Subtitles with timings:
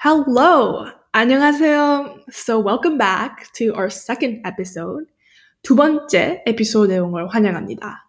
[0.00, 0.90] Hello!
[1.12, 2.30] 안녕하세요.
[2.30, 5.06] So welcome back to our second episode.
[5.62, 8.04] 두 번째 에피소드에 온 걸 환영합니다.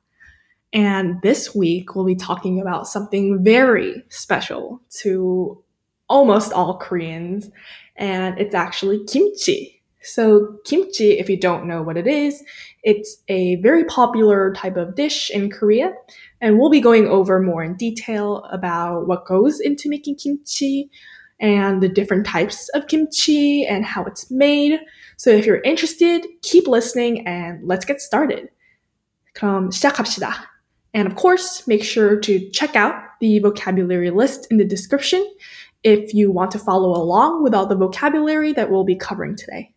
[0.73, 5.63] And this week we'll be talking about something very special to
[6.07, 7.49] almost all Koreans,
[7.95, 9.81] and it's actually kimchi.
[10.03, 12.43] So kimchi, if you don't know what it is,
[12.83, 15.93] it's a very popular type of dish in Korea,
[16.41, 20.91] and we'll be going over more in detail about what goes into making kimchi,
[21.41, 24.79] and the different types of kimchi and how it's made.
[25.17, 28.49] So if you're interested, keep listening and let's get started.
[29.35, 30.33] 그럼 시작합시다.
[30.93, 35.25] And of course, make sure to check out the vocabulary list in the description
[35.83, 39.70] if you want to follow along with all the vocabulary that we'll be covering today.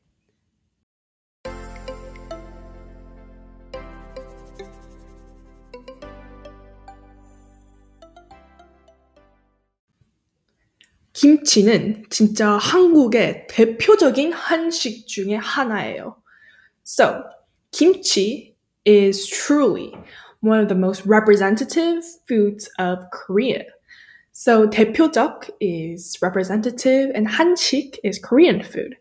[11.24, 16.16] 김치는 진짜 한국의 대표적인 한식 중에 하나예요.
[16.84, 17.24] So,
[17.72, 19.92] kimchi is truly
[20.40, 23.64] one of the most representative foods of Korea.
[24.32, 28.96] So, 대표적 is representative and 한식 is Korean food.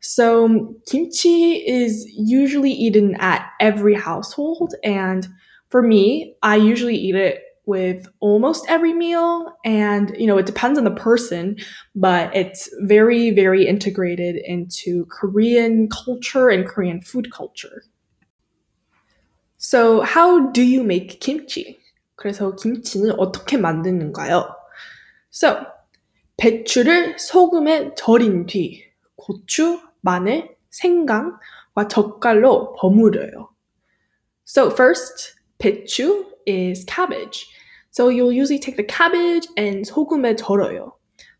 [0.00, 5.28] So, kimchi is usually eaten at every household and
[5.72, 10.78] for me, I usually eat it with almost every meal and you know it depends
[10.78, 11.56] on the person
[11.94, 17.84] but it's very very integrated into korean culture and korean food culture
[19.58, 21.78] so how do you make kimchi
[22.16, 24.54] 그래서 김치는 어떻게 만드는가요
[25.30, 25.64] so
[26.36, 33.50] 배추를 소금에 절인 뒤 고추 마늘 생강과 젓갈로 버무려요
[34.44, 37.46] so first 배추 is cabbage
[37.92, 40.92] so you'll usually take the cabbage and 소금에 절어요.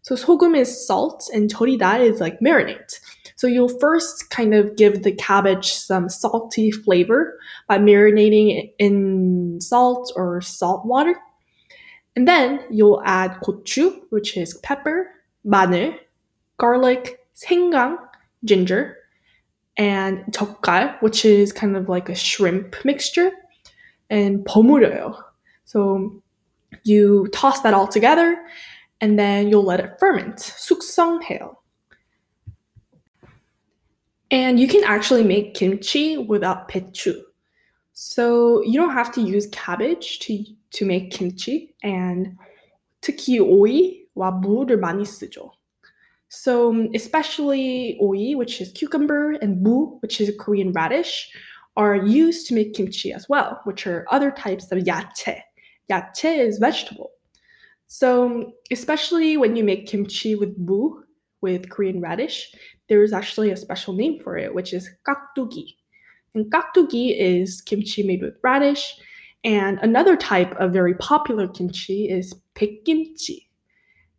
[0.02, 3.00] So 소금 is salt and 절이다 is like marinate.
[3.36, 9.60] So you'll first kind of give the cabbage some salty flavor by marinating it in
[9.62, 11.16] salt or salt water.
[12.14, 15.08] And then you'll add 고추, which is pepper,
[15.46, 15.96] 마늘,
[16.58, 17.96] garlic, 생강,
[18.44, 18.98] ginger,
[19.78, 23.32] and 젓갈, which is kind of like a shrimp mixture,
[24.10, 25.14] and 버무려요.
[25.64, 26.22] So
[26.84, 28.36] you toss that all together
[29.00, 30.36] and then you'll let it ferment.
[30.36, 31.56] 숙성해요.
[34.30, 37.20] And you can actually make kimchi without pechu.
[37.92, 42.36] So you don't have to use cabbage to, to make kimchi and
[43.02, 45.50] 특히 오이와 무를 많이 쓰죠.
[46.28, 51.30] So especially oi, which is cucumber, and mu, which is a Korean radish,
[51.77, 55.41] are used to make kimchi as well, which are other types of yache
[55.89, 57.11] yache is vegetable.
[57.87, 61.03] So, especially when you make kimchi with bu,
[61.41, 62.53] with Korean radish,
[62.89, 65.75] there is actually a special name for it, which is kakdugi.
[66.35, 68.95] And kakdugi is kimchi made with radish.
[69.43, 73.47] And another type of very popular kimchi is baekgimchi.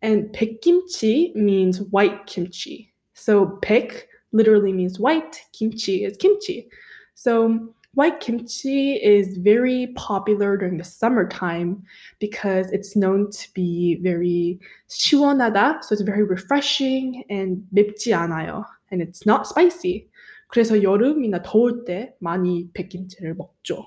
[0.00, 2.94] And baekgimchi means white kimchi.
[3.14, 6.68] So baek literally means white, kimchi is kimchi.
[7.17, 11.83] So White kimchi is very popular during the summertime
[12.17, 14.59] because it's known to be very
[14.89, 18.65] 시원하다, so it's very refreshing and 맵지 않아요.
[18.91, 20.09] And it's not spicy.
[20.47, 23.85] 그래서 여름이나 더울 때 많이 백김치를 먹죠.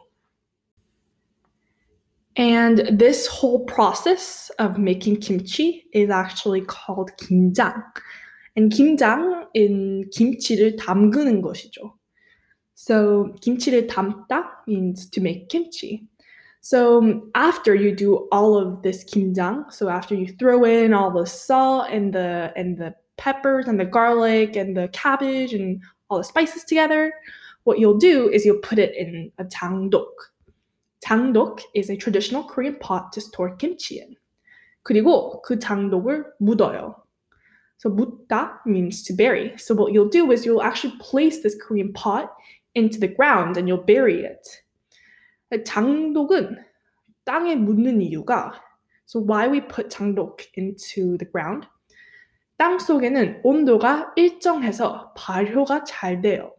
[2.37, 7.83] And this whole process of making kimchi is actually called 김장.
[8.57, 11.97] And 김장 in 김치를 담그는 것이죠.
[12.84, 16.08] So kimchi를 담다 means to make kimchi.
[16.62, 21.12] So um, after you do all of this kimjang, so after you throw in all
[21.12, 26.18] the salt and the and the peppers and the garlic and the cabbage and all
[26.18, 27.14] the spices together,
[27.66, 30.34] what you'll do is you'll put it in a jangdok.
[31.06, 34.16] Jangdok is a traditional Korean pot to store kimchi in.
[34.84, 36.96] 그리고 그 장독을 묻어요.
[37.78, 39.56] So 묻다 means to bury.
[39.58, 42.32] So what you'll do is you'll actually place this Korean pot
[42.75, 44.63] into the ground and you'll bury it.
[45.65, 46.57] 장독은
[47.25, 48.61] 땅에 묻는 이유가
[49.07, 51.69] so why we put 장독 into the ground?
[52.59, 56.53] 땅 속에는 온도가 일정해서 발효가 잘 돼요.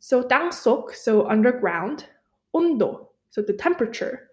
[0.00, 2.06] So 땅속, so underground,
[2.52, 4.28] 온도, so the temperature,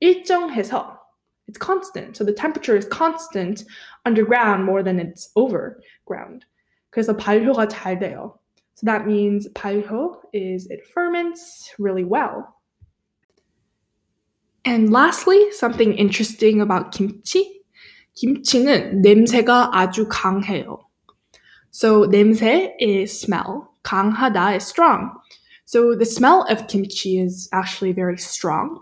[0.00, 0.98] 일정해서
[1.48, 2.16] it's constant.
[2.16, 3.64] So the temperature is constant
[4.04, 6.44] underground more than it's overground.
[6.90, 8.38] 그래서 발효가 잘 돼요.
[8.74, 12.56] So that means 발효 is it ferments really well.
[14.64, 17.62] And lastly, something interesting about kimchi.
[18.16, 20.78] 김치는 냄새가 아주 강해요.
[21.70, 23.68] So 냄새 is smell.
[23.82, 25.10] 강하다 is strong.
[25.66, 28.80] So the smell of kimchi is actually very strong.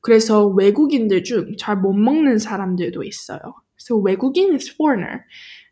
[0.00, 3.54] 그래서 외국인들 중 잘 못 먹는 사람들도 있어요.
[3.76, 5.24] So 외국인 is foreigner.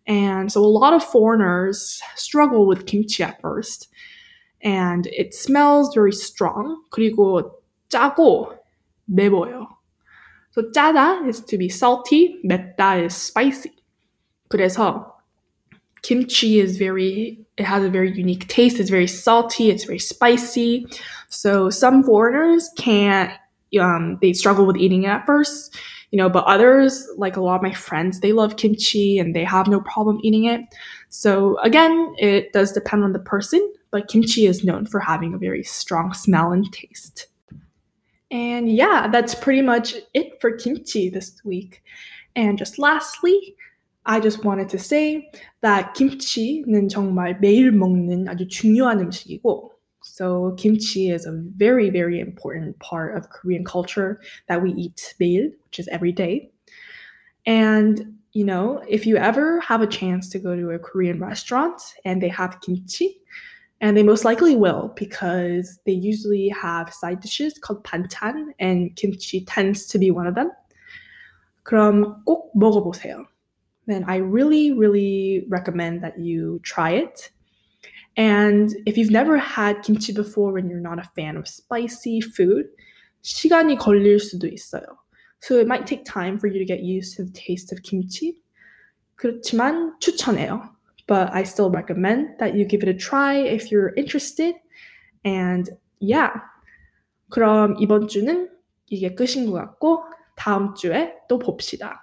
[0.06, 3.88] And so a lot of foreigners struggle with kimchi at first.
[4.62, 6.82] And it smells very strong.
[6.91, 7.50] 그리고
[7.91, 8.56] 짜고
[9.11, 9.69] 매워요.
[10.53, 13.73] So 짜다 is to be salty, 맵다 is spicy.
[14.49, 15.12] 그래서
[16.03, 18.79] kimchi is very it has a very unique taste.
[18.79, 20.87] It's very salty, it's very spicy.
[21.29, 23.32] So some foreigners can't
[23.81, 25.76] um, they struggle with eating it at first,
[26.11, 29.44] you know, but others, like a lot of my friends, they love kimchi and they
[29.44, 30.61] have no problem eating it.
[31.08, 33.61] So again, it does depend on the person,
[33.91, 37.29] but kimchi is known for having a very strong smell and taste.
[38.31, 41.82] And yeah, that's pretty much it for kimchi this week.
[42.35, 43.56] And just lastly,
[44.05, 45.31] I just wanted to say
[45.62, 49.73] that kimchi는 정말 매일 먹는 아주 중요한 음식이고
[50.21, 55.50] so kimchi is a very, very important part of Korean culture that we eat 매일,
[55.65, 56.51] which is every day.
[57.47, 61.81] And you know, if you ever have a chance to go to a Korean restaurant
[62.06, 63.18] and they have kimchi,
[63.81, 69.44] and they most likely will because they usually have side dishes called banchan, and kimchi
[69.45, 70.51] tends to be one of them.
[71.63, 73.25] 그럼 꼭 먹어보세요.
[73.88, 77.31] Then I really, really recommend that you try it
[78.17, 82.67] And if you've never had kimchi before and you're not a fan of spicy food,
[83.23, 84.85] 시간이 걸릴 수도 있어요.
[85.41, 88.43] So it might take time for you to get used to the taste of kimchi.
[89.17, 90.62] 그렇지만 추천해요.
[91.06, 94.55] But I still recommend that you give it a try if you're interested.
[95.25, 95.70] And
[96.00, 96.31] yeah.
[97.31, 98.49] 그럼 이번 주는
[98.88, 100.05] 이게 끝인 것 같고
[100.37, 102.03] 다음 주에 또 봅시다.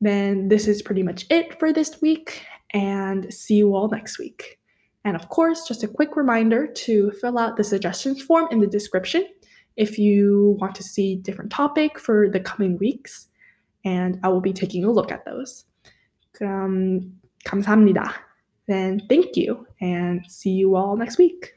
[0.00, 2.42] Then this is pretty much it for this week
[2.74, 4.58] and see you all next week.
[5.04, 8.66] And of course, just a quick reminder to fill out the suggestions form in the
[8.66, 9.26] description
[9.76, 13.28] if you want to see different topic for the coming weeks.
[13.84, 15.64] And I will be taking a look at those.
[16.34, 17.12] 그럼
[17.46, 18.12] 감사합니다.
[18.66, 21.54] Then thank you and see you all next week.